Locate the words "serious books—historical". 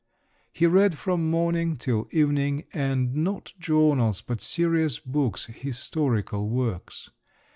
4.41-6.49